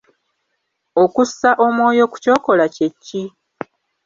[1.03, 3.21] Okussa omwoyo ku ky'okola kye ki?